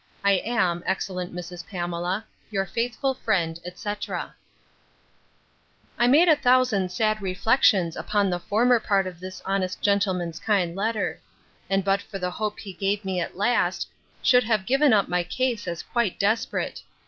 I 0.23 0.31
am, 0.43 0.81
excellent 0.87 1.31
Mrs. 1.31 1.67
Pamela, 1.67 2.25
'Your 2.49 2.65
faithful 2.65 3.13
friend, 3.13 3.59
etc.' 3.63 4.33
I 5.95 6.07
made 6.07 6.27
a 6.27 6.35
thousand 6.35 6.91
sad 6.91 7.21
reflections 7.21 7.95
upon 7.95 8.31
the 8.31 8.39
former 8.39 8.79
part 8.79 9.05
of 9.05 9.19
this 9.19 9.43
honest 9.45 9.79
gentleman's 9.79 10.39
kind 10.39 10.75
letter; 10.75 11.19
and 11.69 11.83
but 11.85 12.01
for 12.01 12.17
the 12.17 12.31
hope 12.31 12.57
he 12.61 12.73
gave 12.73 13.05
me 13.05 13.19
at 13.19 13.37
last, 13.37 13.87
should 14.23 14.45
have 14.45 14.65
given 14.65 14.91
up 14.91 15.07
my 15.07 15.23
case 15.23 15.67
as 15.67 15.83
quite 15.83 16.17
desperate. 16.17 16.81